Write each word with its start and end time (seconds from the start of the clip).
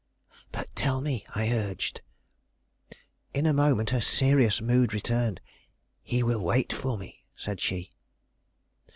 "But 0.51 0.75
tell 0.75 0.99
me," 0.99 1.27
I 1.35 1.51
urged. 1.53 2.01
In 3.35 3.45
a 3.45 3.53
moment 3.53 3.91
her 3.91 4.01
serious 4.01 4.59
mood 4.59 4.95
returned. 4.95 5.39
"He 6.01 6.23
will 6.23 6.39
wait 6.41 6.73
for 6.73 6.97
me," 6.97 7.23
said 7.35 7.61
she. 7.61 7.91